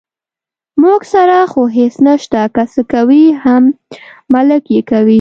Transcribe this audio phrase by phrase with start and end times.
[0.83, 3.63] موږ سره خو هېڅ نشته، که څه کوي هم
[4.33, 5.09] ملک یې کوي.